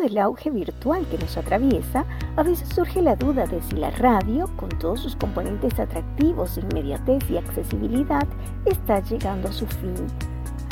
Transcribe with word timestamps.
del 0.00 0.18
auge 0.18 0.50
virtual 0.50 1.06
que 1.06 1.18
nos 1.18 1.36
atraviesa, 1.36 2.04
a 2.36 2.42
veces 2.42 2.68
surge 2.74 3.02
la 3.02 3.16
duda 3.16 3.46
de 3.46 3.62
si 3.62 3.76
la 3.76 3.90
radio, 3.90 4.48
con 4.56 4.68
todos 4.70 5.00
sus 5.00 5.14
componentes 5.14 5.78
atractivos, 5.78 6.58
inmediatez 6.58 7.30
y 7.30 7.36
accesibilidad, 7.36 8.26
está 8.64 9.00
llegando 9.00 9.48
a 9.48 9.52
su 9.52 9.66
fin. 9.66 9.94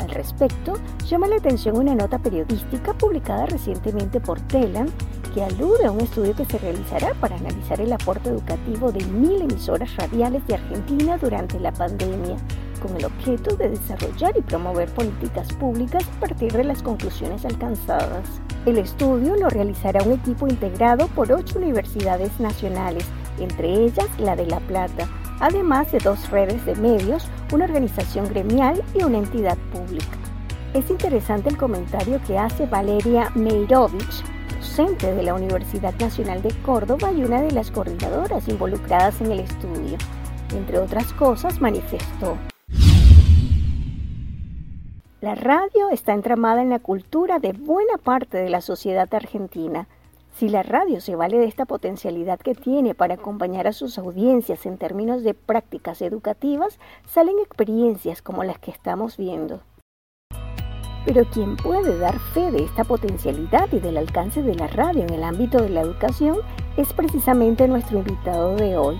Al 0.01 0.09
respecto, 0.09 0.73
llama 1.05 1.27
la 1.27 1.37
atención 1.37 1.77
una 1.77 1.93
nota 1.93 2.17
periodística 2.19 2.93
publicada 2.93 3.45
recientemente 3.45 4.19
por 4.19 4.39
Telan 4.41 4.87
que 5.33 5.43
alude 5.43 5.85
a 5.85 5.91
un 5.91 6.01
estudio 6.01 6.35
que 6.35 6.45
se 6.45 6.57
realizará 6.57 7.13
para 7.15 7.35
analizar 7.35 7.79
el 7.79 7.93
aporte 7.93 8.29
educativo 8.29 8.91
de 8.91 9.05
mil 9.05 9.41
emisoras 9.41 9.95
radiales 9.97 10.45
de 10.47 10.55
Argentina 10.55 11.17
durante 11.17 11.59
la 11.59 11.71
pandemia, 11.71 12.37
con 12.81 12.95
el 12.97 13.05
objeto 13.05 13.55
de 13.55 13.69
desarrollar 13.69 14.35
y 14.37 14.41
promover 14.41 14.89
políticas 14.89 15.47
públicas 15.53 16.03
a 16.17 16.19
partir 16.19 16.51
de 16.53 16.63
las 16.63 16.81
conclusiones 16.81 17.45
alcanzadas. 17.45 18.41
El 18.65 18.77
estudio 18.77 19.35
lo 19.37 19.49
realizará 19.49 20.03
un 20.03 20.13
equipo 20.13 20.45
integrado 20.47 21.07
por 21.09 21.31
ocho 21.31 21.57
universidades 21.57 22.39
nacionales, 22.39 23.05
entre 23.39 23.85
ellas 23.85 24.07
la 24.19 24.35
de 24.35 24.45
La 24.47 24.59
Plata, 24.59 25.07
además 25.39 25.91
de 25.93 25.99
dos 25.99 26.29
redes 26.29 26.65
de 26.65 26.75
medios, 26.75 27.27
una 27.53 27.65
organización 27.65 28.27
gremial 28.27 28.83
y 28.93 29.03
una 29.03 29.19
entidad 29.19 29.57
pública. 29.71 30.17
Es 30.73 30.89
interesante 30.89 31.49
el 31.49 31.57
comentario 31.57 32.21
que 32.27 32.37
hace 32.37 32.65
Valeria 32.65 33.31
Meirovich, 33.33 34.23
docente 34.57 35.15
de 35.15 35.23
la 35.23 35.33
Universidad 35.33 35.95
Nacional 35.95 36.41
de 36.41 36.53
Córdoba 36.61 37.11
y 37.13 37.23
una 37.23 37.41
de 37.41 37.51
las 37.51 37.71
coordinadoras 37.71 38.47
involucradas 38.49 39.21
en 39.21 39.31
el 39.31 39.39
estudio. 39.39 39.97
Entre 40.53 40.77
otras 40.77 41.11
cosas, 41.13 41.61
manifestó. 41.61 42.37
La 45.21 45.35
radio 45.35 45.89
está 45.91 46.13
entramada 46.13 46.61
en 46.61 46.69
la 46.69 46.79
cultura 46.79 47.39
de 47.39 47.51
buena 47.51 47.97
parte 48.01 48.37
de 48.37 48.49
la 48.49 48.61
sociedad 48.61 49.13
argentina. 49.13 49.89
Si 50.31 50.47
la 50.47 50.63
radio 50.63 51.01
se 51.01 51.17
vale 51.17 51.37
de 51.37 51.45
esta 51.45 51.65
potencialidad 51.65 52.39
que 52.39 52.55
tiene 52.55 52.95
para 52.95 53.15
acompañar 53.15 53.67
a 53.67 53.73
sus 53.73 53.97
audiencias 53.97 54.65
en 54.65 54.77
términos 54.77 55.23
de 55.23 55.33
prácticas 55.33 56.01
educativas, 56.01 56.79
salen 57.05 57.37
experiencias 57.39 58.21
como 58.21 58.45
las 58.45 58.59
que 58.59 58.71
estamos 58.71 59.17
viendo. 59.17 59.59
Pero 61.05 61.25
quien 61.25 61.57
puede 61.57 61.97
dar 61.97 62.17
fe 62.33 62.49
de 62.51 62.63
esta 62.63 62.85
potencialidad 62.85 63.67
y 63.73 63.79
del 63.79 63.97
alcance 63.97 64.41
de 64.41 64.55
la 64.55 64.67
radio 64.67 65.01
en 65.01 65.13
el 65.13 65.23
ámbito 65.25 65.61
de 65.61 65.69
la 65.69 65.81
educación 65.81 66.37
es 66.77 66.93
precisamente 66.93 67.67
nuestro 67.67 67.97
invitado 67.97 68.55
de 68.55 68.77
hoy. 68.77 68.97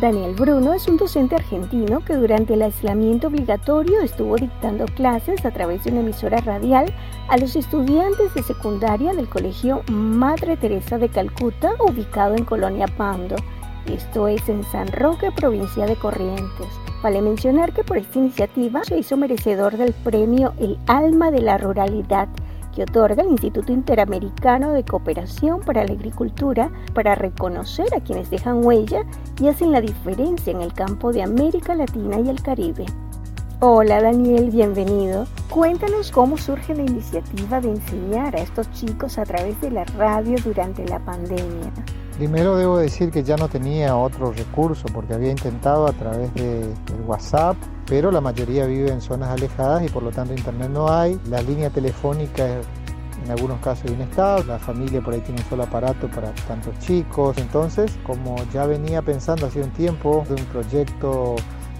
Daniel 0.00 0.32
Bruno 0.36 0.74
es 0.74 0.86
un 0.86 0.96
docente 0.96 1.34
argentino 1.34 2.04
que 2.04 2.14
durante 2.14 2.54
el 2.54 2.62
aislamiento 2.62 3.26
obligatorio 3.26 4.00
estuvo 4.00 4.36
dictando 4.36 4.84
clases 4.84 5.44
a 5.44 5.50
través 5.50 5.82
de 5.82 5.90
una 5.90 6.00
emisora 6.00 6.40
radial 6.40 6.94
a 7.28 7.36
los 7.36 7.56
estudiantes 7.56 8.32
de 8.32 8.44
secundaria 8.44 9.12
del 9.12 9.28
Colegio 9.28 9.82
Madre 9.90 10.56
Teresa 10.56 10.98
de 10.98 11.08
Calcuta, 11.08 11.72
ubicado 11.80 12.36
en 12.36 12.44
Colonia 12.44 12.86
Pando. 12.86 13.34
Esto 13.86 14.28
es 14.28 14.48
en 14.48 14.62
San 14.62 14.86
Roque, 14.86 15.32
provincia 15.32 15.84
de 15.84 15.96
Corrientes. 15.96 16.68
Vale 17.02 17.20
mencionar 17.20 17.72
que 17.72 17.82
por 17.82 17.98
esta 17.98 18.20
iniciativa 18.20 18.84
se 18.84 18.98
hizo 18.98 19.16
merecedor 19.16 19.76
del 19.78 19.94
premio 19.94 20.54
El 20.60 20.78
Alma 20.86 21.32
de 21.32 21.42
la 21.42 21.58
Ruralidad 21.58 22.28
que 22.78 22.84
otorga 22.84 23.24
el 23.24 23.30
Instituto 23.30 23.72
Interamericano 23.72 24.72
de 24.72 24.84
Cooperación 24.84 25.58
para 25.58 25.84
la 25.84 25.94
Agricultura 25.94 26.70
para 26.94 27.16
reconocer 27.16 27.92
a 27.92 28.00
quienes 28.00 28.30
dejan 28.30 28.64
huella 28.64 29.02
y 29.40 29.48
hacen 29.48 29.72
la 29.72 29.80
diferencia 29.80 30.52
en 30.52 30.62
el 30.62 30.72
campo 30.72 31.12
de 31.12 31.24
América 31.24 31.74
Latina 31.74 32.20
y 32.20 32.28
el 32.28 32.40
Caribe. 32.40 32.86
Hola 33.58 34.00
Daniel, 34.00 34.52
bienvenido. 34.52 35.26
Cuéntanos 35.50 36.12
cómo 36.12 36.38
surge 36.38 36.72
la 36.72 36.82
iniciativa 36.82 37.60
de 37.60 37.70
enseñar 37.70 38.36
a 38.36 38.42
estos 38.42 38.70
chicos 38.70 39.18
a 39.18 39.24
través 39.24 39.60
de 39.60 39.72
la 39.72 39.84
radio 39.84 40.36
durante 40.44 40.86
la 40.86 41.00
pandemia. 41.00 41.72
Primero 42.16 42.56
debo 42.56 42.78
decir 42.78 43.10
que 43.10 43.22
ya 43.22 43.36
no 43.36 43.48
tenía 43.48 43.96
otro 43.96 44.32
recurso 44.32 44.86
porque 44.92 45.14
había 45.14 45.30
intentado 45.30 45.86
a 45.86 45.92
través 45.92 46.34
de, 46.34 46.60
del 46.60 47.00
WhatsApp, 47.06 47.56
pero 47.86 48.10
la 48.10 48.20
mayoría 48.20 48.66
vive 48.66 48.90
en 48.90 49.00
zonas 49.00 49.30
alejadas 49.30 49.84
y 49.84 49.88
por 49.88 50.02
lo 50.02 50.10
tanto 50.10 50.34
internet 50.34 50.68
no 50.68 50.92
hay. 50.92 51.20
La 51.28 51.40
línea 51.42 51.70
telefónica 51.70 52.44
es 52.44 52.66
en 53.28 53.32
algunos 53.32 53.60
casos 53.60 53.90
inestable, 53.90 54.46
la 54.46 54.58
familia 54.58 55.02
por 55.02 55.12
ahí 55.12 55.20
tiene 55.20 55.42
un 55.42 55.48
solo 55.50 55.64
aparato 55.64 56.08
para 56.08 56.32
tantos 56.46 56.78
chicos. 56.78 57.36
Entonces, 57.36 57.92
como 58.02 58.36
ya 58.54 58.64
venía 58.64 59.02
pensando 59.02 59.46
hace 59.46 59.60
un 59.60 59.70
tiempo 59.70 60.24
de 60.28 60.36
un 60.36 60.44
proyecto 60.46 61.36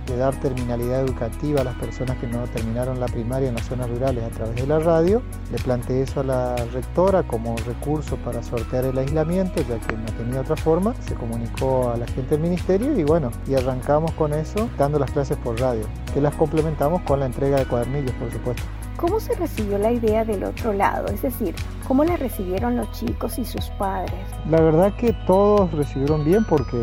de 0.06 0.18
dar 0.18 0.38
terminalidad 0.40 1.00
educativa 1.00 1.62
a 1.62 1.64
las 1.64 1.74
personas 1.76 2.18
que 2.18 2.26
no 2.26 2.42
terminaron 2.48 3.00
la 3.00 3.06
primaria 3.06 3.48
en 3.48 3.54
las 3.54 3.64
zonas 3.64 3.88
rurales 3.88 4.24
a 4.24 4.28
través 4.28 4.56
de 4.56 4.66
la 4.66 4.78
radio. 4.78 5.22
Le 5.50 5.58
planteé 5.58 6.02
eso 6.02 6.20
a 6.20 6.24
la 6.24 6.56
rectora 6.72 7.22
como 7.22 7.56
recurso 7.66 8.16
para 8.16 8.42
sortear 8.42 8.84
el 8.84 8.98
aislamiento, 8.98 9.62
ya 9.62 9.78
que 9.78 9.96
no 9.96 10.06
tenía 10.18 10.42
otra 10.42 10.56
forma. 10.56 10.94
Se 11.00 11.14
comunicó 11.14 11.90
a 11.92 11.96
la 11.96 12.06
gente 12.06 12.36
del 12.36 12.40
ministerio 12.40 12.98
y 12.98 13.04
bueno, 13.04 13.30
y 13.46 13.54
arrancamos 13.54 14.12
con 14.12 14.34
eso, 14.34 14.68
dando 14.76 14.98
las 14.98 15.10
clases 15.12 15.38
por 15.38 15.58
radio, 15.58 15.86
que 16.12 16.20
las 16.20 16.34
complementamos 16.34 17.00
con 17.02 17.20
la 17.20 17.26
entrega 17.26 17.58
de 17.58 17.64
cuadernillos, 17.64 18.12
por 18.16 18.30
supuesto. 18.30 18.77
¿Cómo 18.98 19.20
se 19.20 19.32
recibió 19.36 19.78
la 19.78 19.92
idea 19.92 20.24
del 20.24 20.42
otro 20.42 20.72
lado? 20.72 21.06
Es 21.06 21.22
decir, 21.22 21.54
¿cómo 21.86 22.02
la 22.02 22.16
recibieron 22.16 22.76
los 22.76 22.90
chicos 22.90 23.38
y 23.38 23.44
sus 23.44 23.66
padres? 23.78 24.12
La 24.50 24.60
verdad 24.60 24.92
que 24.96 25.12
todos 25.24 25.72
recibieron 25.72 26.24
bien 26.24 26.44
porque 26.44 26.76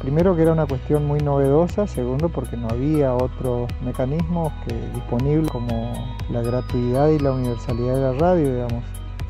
Primero 0.00 0.34
que 0.34 0.40
era 0.40 0.52
una 0.52 0.64
cuestión 0.64 1.06
muy 1.06 1.20
novedosa, 1.20 1.86
segundo 1.86 2.30
porque 2.30 2.56
no 2.56 2.68
había 2.70 3.12
otros 3.14 3.70
mecanismos 3.84 4.50
que, 4.66 4.74
disponibles 4.94 5.50
como 5.50 5.92
la 6.30 6.40
gratuidad 6.40 7.10
y 7.10 7.18
la 7.18 7.32
universalidad 7.32 7.96
de 7.96 8.00
la 8.00 8.12
radio, 8.14 8.50
digamos. 8.50 8.82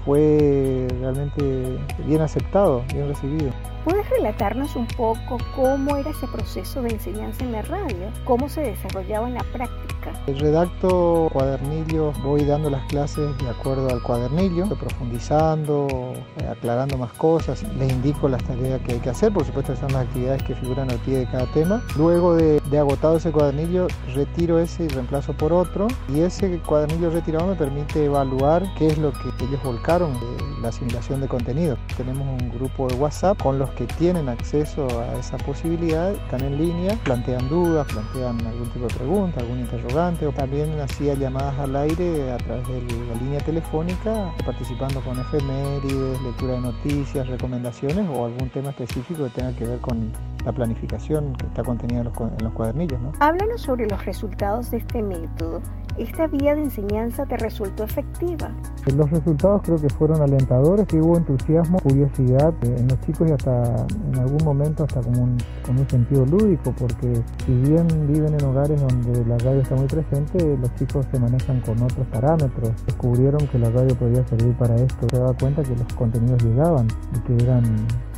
Fue 0.05 0.87
realmente 1.01 1.77
bien 2.07 2.21
aceptado, 2.21 2.85
bien 2.95 3.09
recibido. 3.09 3.51
¿Puedes 3.85 4.09
relatarnos 4.11 4.77
un 4.77 4.87
poco 4.87 5.39
cómo 5.57 5.97
era 5.97 6.11
ese 6.11 6.27
proceso 6.27 6.83
de 6.83 6.91
enseñanza 6.91 7.43
en 7.45 7.53
la 7.53 7.63
radio? 7.63 8.13
¿Cómo 8.25 8.47
se 8.49 8.61
desarrollaba 8.61 9.27
en 9.27 9.35
la 9.35 9.45
práctica? 9.45 10.13
Redacto 10.27 11.31
cuadernillos, 11.33 12.23
voy 12.23 12.45
dando 12.45 12.69
las 12.69 12.85
clases 12.87 13.37
de 13.39 13.49
acuerdo 13.49 13.89
al 13.89 14.03
cuadernillo, 14.03 14.67
profundizando, 14.77 16.13
eh, 16.39 16.47
aclarando 16.49 16.99
más 16.99 17.13
cosas, 17.15 17.63
les 17.79 17.91
indico 17.91 18.29
las 18.29 18.43
tareas 18.45 18.81
que 18.83 18.93
hay 18.93 18.99
que 18.99 19.11
hacer, 19.11 19.33
por 19.33 19.45
supuesto 19.45 19.75
son 19.77 19.93
las 19.93 20.07
actividades 20.07 20.43
que 20.43 20.55
figuran 20.55 20.91
al 20.91 20.99
pie 20.99 21.19
de 21.19 21.27
cada 21.27 21.47
tema. 21.53 21.83
Luego 21.97 22.37
de, 22.37 22.61
de 22.61 22.79
agotado 22.79 23.17
ese 23.17 23.33
cuadernillo, 23.33 23.89
retiro 24.15 24.59
ese 24.59 24.85
y 24.85 24.89
reemplazo 24.89 25.33
por 25.33 25.53
otro 25.53 25.89
y 26.15 26.21
ese 26.21 26.59
cuadernillo 26.61 27.11
retirado 27.11 27.47
me 27.47 27.55
permite 27.55 28.05
evaluar 28.05 28.63
qué 28.77 28.89
es 28.89 28.99
lo 28.99 29.13
que 29.13 29.29
ellos 29.45 29.63
volcaron 29.63 30.13
de 30.15 30.61
la 30.61 30.69
asimilación 30.69 31.21
de 31.21 31.29
contenido. 31.29 31.77
Tenemos 31.97 32.27
un 32.41 32.51
grupo 32.51 32.89
de 32.89 32.95
WhatsApp 32.95 33.43
con 33.43 33.59
los 33.59 33.70
que 33.77 33.87
tienen 33.87 34.29
acceso 34.29 34.87
a 35.01 35.19
esa 35.19 35.37
posibilidad 35.39 36.13
están 36.13 36.43
en 36.43 36.59
línea, 36.59 36.97
plantean 37.05 37.49
dudas, 37.49 37.87
plantean 37.87 38.47
algún 38.47 38.69
tipo 38.71 38.87
de 38.87 38.95
pregunta, 38.95 39.41
algún 39.41 39.61
interrogante 39.61 40.27
o 40.27 40.33
también 40.33 40.79
hacía 40.81 41.15
llamadas 41.15 41.59
al 41.59 41.77
aire 41.77 42.33
a 42.33 42.39
través 42.39 42.67
de 42.69 42.83
la 43.07 43.15
línea 43.21 43.41
telefónica 43.41 44.33
participando 44.45 45.01
con 45.01 45.19
efemérides, 45.19 46.21
lectura 46.23 46.55
de 46.55 46.61
noticias, 46.61 47.27
recomendaciones 47.27 48.09
o 48.09 48.25
algún 48.25 48.49
tema 48.51 48.71
específico 48.71 49.25
que 49.25 49.31
tenga 49.31 49.53
que 49.53 49.65
ver 49.65 49.79
con 49.81 50.13
la 50.45 50.53
planificación 50.53 51.35
que 51.35 51.47
está 51.47 51.63
contenida 51.63 52.01
en 52.01 52.05
los, 52.05 52.53
cuadernillos. 52.53 53.01
¿no? 53.01 53.13
Háblanos 53.21 53.61
sobre 53.61 53.87
los 53.87 54.05
resultados 54.05 54.71
de 54.71 54.79
este 54.79 55.03
método. 55.03 55.61
¿Esta 55.99 56.29
vía 56.29 56.55
de 56.55 56.63
enseñanza 56.63 57.27
te 57.27 57.37
resultó 57.37 57.85
efectiva? 57.85 58.51
Los 58.97 59.11
resultados 59.11 59.61
creo 59.63 59.77
que 59.77 59.91
fueron 59.91 60.23
alentadores, 60.23 60.87
que 60.87 60.99
hubo 60.99 61.17
entusiasmo, 61.17 61.79
curiosidad 61.81 62.55
en 62.63 62.89
los 62.89 63.01
chicos 63.01 63.29
y 63.29 63.33
hasta 63.33 63.87
en 64.11 64.19
algún 64.19 64.43
momento 64.45 64.85
hasta 64.85 65.03
como 65.03 65.25
un, 65.25 65.37
con 65.67 65.79
un 65.79 65.89
sentido 65.91 66.25
lúdico, 66.25 66.73
porque 66.79 67.23
si 67.45 67.53
bien 67.53 67.87
viven 68.07 68.33
en 68.33 68.45
hogares 68.45 68.81
donde 68.81 69.25
la 69.27 69.37
radio 69.39 69.61
está 69.61 69.75
muy 69.75 69.87
presente, 69.87 70.57
los 70.57 70.75
chicos 70.77 71.07
se 71.11 71.19
manejan 71.19 71.61
con 71.61 71.83
otros 71.83 72.07
parámetros. 72.07 72.71
Descubrieron 72.87 73.47
que 73.49 73.59
la 73.59 73.71
radio 73.71 73.95
podía 73.97 74.27
servir 74.27 74.55
para 74.57 74.77
esto, 74.77 75.07
se 75.11 75.19
daba 75.19 75.35
cuenta 75.35 75.63
que 75.63 75.77
los 75.77 75.93
contenidos 75.95 76.43
llegaban 76.43 76.87
y 77.15 77.19
que 77.21 77.45
eran 77.45 77.65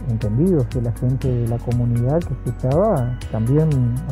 entendidos, 0.09 0.67
que 0.67 0.81
la 0.81 0.93
gente 0.93 1.29
de 1.29 1.49
la 1.49 1.59
comunidad 1.59 2.21
que 2.21 2.35
escuchaba 2.35 3.19
también 3.31 3.69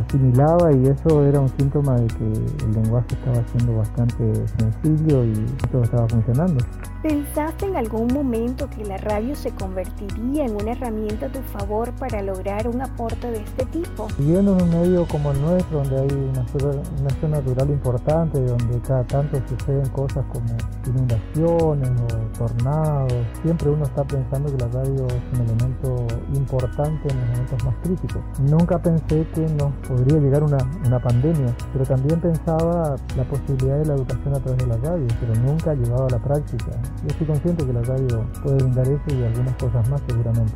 asimilaba 0.07 0.73
y 0.73 0.87
eso 0.87 1.25
era 1.25 1.41
un 1.41 1.49
síntoma 1.59 1.97
de 1.97 2.07
que 2.07 2.65
el 2.65 2.73
lenguaje 2.73 3.09
estaba 3.11 3.43
siendo 3.53 3.77
bastante 3.77 4.47
sencillo 4.59 5.25
y 5.25 5.35
todo 5.71 5.83
estaba 5.83 6.09
funcionando. 6.09 6.65
¿Pensaste 7.03 7.65
en 7.65 7.77
algún 7.77 8.09
momento 8.09 8.69
que 8.69 8.85
la 8.85 8.99
radio 8.99 9.35
se 9.35 9.51
convertiría 9.53 10.45
en 10.45 10.55
una 10.55 10.73
herramienta 10.73 11.27
a 11.27 11.33
tu 11.33 11.41
favor 11.41 11.91
para 11.93 12.21
lograr 12.21 12.69
un 12.69 12.83
aporte 12.83 13.31
de 13.31 13.39
este 13.39 13.65
tipo? 13.67 14.07
Viviendo 14.19 14.55
en 14.59 14.63
un 14.63 14.71
medio 14.71 15.09
como 15.09 15.33
el 15.33 15.41
nuestro, 15.41 15.79
donde 15.79 15.99
hay 15.99 16.31
una 16.31 17.11
zona, 17.21 17.41
rural 17.41 17.71
importante, 17.71 18.45
donde 18.45 18.81
cada 18.81 19.03
tanto 19.05 19.41
suceden 19.49 19.89
cosas 19.89 20.27
como 20.27 20.45
inundaciones 20.87 21.91
o 22.03 22.39
tornados, 22.39 23.15
siempre 23.43 23.71
uno 23.71 23.85
está 23.85 24.05
pensando 24.05 24.55
que 24.55 24.63
la 24.63 24.69
radio 24.69 25.07
es 25.07 25.39
un 25.39 25.47
elemento 25.47 25.80
instrumento 25.81 26.07
importante 26.35 27.09
en 27.09 27.21
los 27.21 27.29
momentos 27.29 27.65
más 27.65 27.75
críticos. 27.83 28.23
Nunca 28.41 28.79
pensé 28.79 29.27
que 29.35 29.41
nos 29.41 29.73
podría 29.87 30.19
llegar 30.19 30.43
una, 30.43 30.59
una 30.87 31.01
pandemia, 31.01 31.55
pero 31.73 31.85
también 31.85 32.21
pensaba 32.21 32.97
la 33.17 33.25
posibilidad 33.25 33.79
de 33.79 33.87
la 33.87 33.95
educación 33.95 34.35
a 34.35 34.41
través 34.41 34.59
de 34.59 34.67
la 34.67 34.77
radio, 34.77 35.07
pero 35.21 35.35
nunca 35.37 35.75
llevado 35.75 36.07
a 36.07 36.11
la 36.11 36.19
práctica. 36.19 36.71
Yo 37.03 37.09
estoy 37.09 37.27
consciente 37.27 37.67
que 37.67 37.73
la 37.73 37.83
radio 37.83 38.25
puede 38.43 38.57
brindar 38.57 38.87
eso 38.87 39.17
y 39.17 39.25
algunas 39.25 39.55
cosas 39.57 39.89
más 39.89 40.01
seguramente. 40.09 40.55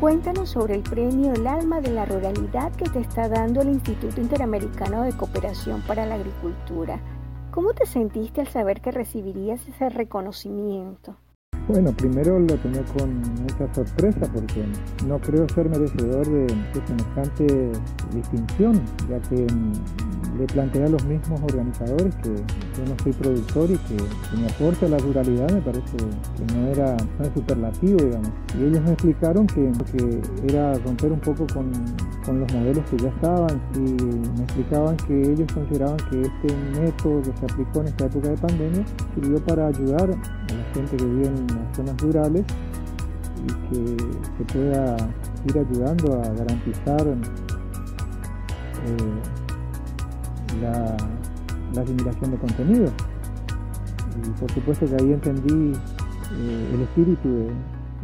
Cuéntanos 0.00 0.50
sobre 0.50 0.74
el 0.74 0.82
premio 0.82 1.32
El 1.32 1.46
Alma 1.46 1.80
de 1.80 1.90
la 1.90 2.04
Ruralidad 2.04 2.70
que 2.72 2.84
te 2.90 3.00
está 3.00 3.28
dando 3.28 3.62
el 3.62 3.68
Instituto 3.68 4.20
Interamericano 4.20 5.02
de 5.02 5.12
Cooperación 5.12 5.80
para 5.86 6.04
la 6.04 6.16
Agricultura. 6.16 7.00
¿Cómo 7.50 7.72
te 7.72 7.86
sentiste 7.86 8.42
al 8.42 8.48
saber 8.48 8.82
que 8.82 8.90
recibirías 8.90 9.66
ese 9.66 9.88
reconocimiento? 9.88 11.16
Bueno, 11.68 11.92
primero 11.92 12.38
lo 12.38 12.54
tomé 12.58 12.80
con 12.96 13.18
mucha 13.42 13.74
sorpresa 13.74 14.20
porque 14.32 14.64
no 15.04 15.18
creo 15.18 15.48
ser 15.48 15.68
merecedor 15.68 16.24
de, 16.28 16.46
semejante 16.86 17.72
distinción, 18.14 18.80
ya 19.08 19.20
que 19.28 19.46
le 20.38 20.46
planteé 20.46 20.84
a 20.84 20.88
los 20.88 21.04
mismos 21.04 21.40
organizadores 21.42 22.14
que 22.16 22.28
yo 22.30 22.84
no 22.88 22.96
soy 23.02 23.12
productor 23.12 23.70
y 23.70 23.78
que, 23.78 23.96
mi 24.36 24.44
aporte 24.46 24.86
a 24.86 24.88
la 24.88 24.98
ruralidad 24.98 25.50
me 25.50 25.60
parece 25.60 25.96
que 25.96 26.54
no 26.54 26.66
era, 26.68 26.96
superlativo, 27.34 27.98
digamos. 28.02 28.30
Y 28.58 28.64
ellos 28.64 28.82
me 28.82 28.92
explicaron 28.92 29.46
que, 29.46 29.72
que 29.92 30.20
era 30.48 30.74
romper 30.78 31.12
un 31.12 31.20
poco 31.20 31.46
con, 31.52 31.70
con, 32.24 32.40
los 32.40 32.52
modelos 32.52 32.84
que 32.90 32.96
ya 32.98 33.08
estaban 33.08 33.60
y 33.74 33.78
me 33.78 34.42
explicaban 34.44 34.96
que 34.96 35.32
ellos 35.32 35.52
consideraban 35.52 35.96
que 36.10 36.22
este 36.22 36.56
método 36.80 37.22
que 37.22 37.32
se 37.36 37.44
aplicó 37.44 37.80
en 37.80 37.88
esta 37.88 38.06
época 38.06 38.28
de 38.28 38.36
pandemia 38.36 38.84
sirvió 39.14 39.44
para 39.44 39.68
ayudar 39.68 40.10
a 40.10 40.52
la 40.52 40.74
gente 40.74 40.96
que 40.96 41.04
vive 41.04 41.26
en 41.26 41.46
las 41.46 41.76
zonas 41.76 41.96
rurales 42.00 42.44
y 43.44 43.46
que 43.68 43.96
se 44.38 44.44
pueda 44.52 44.96
ir 45.46 45.58
ayudando 45.58 46.14
a 46.14 46.28
garantizar 46.32 47.06
eh, 48.86 49.45
la, 50.66 50.96
la 51.74 51.84
de 51.84 52.36
contenido. 52.38 52.90
Y 54.16 54.40
por 54.40 54.50
supuesto 54.52 54.86
que 54.86 54.94
ahí 54.94 55.12
entendí 55.12 55.72
eh, 55.72 56.70
el 56.74 56.80
espíritu 56.82 57.28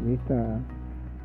de, 0.05 0.15
esta, 0.15 0.61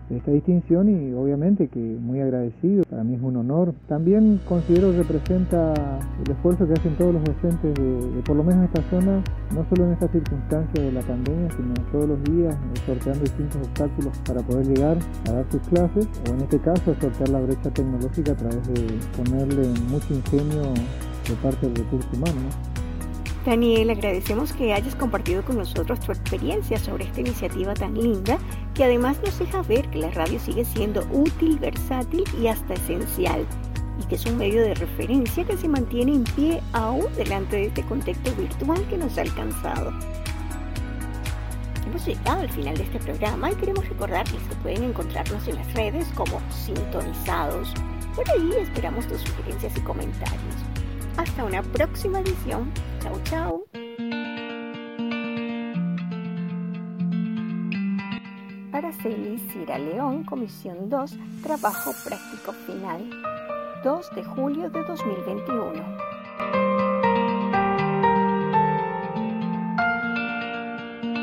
esta 0.09 0.31
distinción 0.31 0.89
y 0.89 1.13
obviamente 1.13 1.67
que 1.67 1.79
muy 1.79 2.21
agradecido, 2.21 2.83
para 2.89 3.03
mí 3.03 3.15
es 3.15 3.21
un 3.21 3.35
honor. 3.35 3.73
También 3.87 4.39
considero 4.47 4.91
que 4.91 4.99
representa 4.99 5.73
el 6.23 6.31
esfuerzo 6.31 6.65
que 6.67 6.73
hacen 6.73 6.95
todos 6.95 7.15
los 7.15 7.23
docentes 7.25 7.73
de, 7.75 8.21
por 8.25 8.37
lo 8.37 8.43
menos 8.43 8.59
en 8.59 8.63
esta 8.65 8.89
zona, 8.89 9.23
no 9.53 9.65
solo 9.69 9.85
en 9.85 9.93
estas 9.93 10.11
circunstancias 10.11 10.85
de 10.85 10.91
la 10.91 11.01
pandemia, 11.01 11.49
sino 11.51 11.73
todos 11.91 12.07
los 12.07 12.23
días 12.23 12.55
eh, 12.55 12.79
sorteando 12.85 13.23
distintos 13.23 13.57
obstáculos 13.57 14.17
para 14.25 14.41
poder 14.41 14.67
llegar 14.67 14.97
a 15.27 15.31
dar 15.33 15.45
sus 15.51 15.61
clases 15.67 16.07
o 16.29 16.33
en 16.33 16.41
este 16.41 16.59
caso 16.59 16.95
sortear 17.01 17.29
la 17.29 17.41
brecha 17.41 17.69
tecnológica 17.71 18.31
a 18.31 18.35
través 18.35 18.67
de 18.69 18.87
ponerle 19.17 19.67
mucho 19.89 20.13
ingenio 20.13 20.73
de 21.27 21.35
parte 21.35 21.67
del 21.67 21.75
recurso 21.75 22.09
humano. 22.13 22.49
Daniel, 23.45 23.89
agradecemos 23.91 24.51
que 24.51 24.73
hayas 24.73 24.95
compartido 24.95 25.43
con 25.45 25.57
nosotros 25.57 26.01
tu 26.01 26.11
experiencia 26.11 26.77
sobre 26.77 27.05
esta 27.05 27.21
iniciativa 27.21 27.73
tan 27.73 27.93
linda 27.93 28.37
que 28.73 28.83
además 28.83 29.21
nos 29.23 29.39
deja 29.39 29.61
ver 29.61 29.89
que 29.89 29.99
la 29.99 30.11
radio 30.11 30.37
sigue 30.37 30.65
siendo 30.65 31.07
útil, 31.11 31.57
versátil 31.57 32.25
y 32.41 32.47
hasta 32.47 32.73
esencial 32.73 33.45
y 33.99 34.05
que 34.05 34.15
es 34.15 34.25
un 34.25 34.37
medio 34.37 34.61
de 34.61 34.75
referencia 34.75 35.45
que 35.45 35.57
se 35.57 35.67
mantiene 35.67 36.13
en 36.13 36.23
pie 36.23 36.61
aún 36.73 37.05
delante 37.15 37.55
de 37.55 37.65
este 37.67 37.83
contexto 37.83 38.33
virtual 38.35 38.85
que 38.89 38.97
nos 38.97 39.17
ha 39.17 39.21
alcanzado. 39.21 39.93
Hemos 41.85 42.05
llegado 42.05 42.41
al 42.41 42.49
final 42.49 42.75
de 42.77 42.83
este 42.83 42.99
programa 42.99 43.51
y 43.51 43.55
queremos 43.55 43.87
recordarles 43.87 44.41
que 44.43 44.55
pueden 44.55 44.83
encontrarnos 44.83 45.47
en 45.47 45.55
las 45.55 45.73
redes 45.73 46.05
como 46.15 46.41
sintonizados. 46.51 47.73
Por 48.13 48.29
ahí 48.29 48.51
esperamos 48.61 49.07
tus 49.07 49.21
sugerencias 49.21 49.77
y 49.77 49.81
comentarios. 49.81 50.76
Hasta 51.17 51.43
una 51.43 51.63
próxima 51.63 52.19
edición. 52.19 52.71
Chau, 53.01 53.19
chau. 53.23 53.65
Araceli 58.71 59.39
Cira 59.51 59.79
León, 59.79 60.23
Comisión 60.23 60.89
2, 60.89 61.17
Trabajo 61.41 61.91
Práctico 62.05 62.53
Final. 62.67 63.09
2 63.83 64.15
de 64.15 64.23
julio 64.23 64.69
de 64.69 64.83
2021. 64.83 66.16